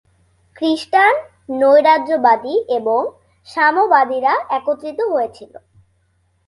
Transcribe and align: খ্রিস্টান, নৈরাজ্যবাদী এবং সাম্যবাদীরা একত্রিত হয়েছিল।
খ্রিস্টান, 0.55 1.13
নৈরাজ্যবাদী 1.59 2.55
এবং 2.69 3.01
সাম্যবাদীরা 3.47 4.33
একত্রিত 4.49 4.99
হয়েছিল। 5.11 5.53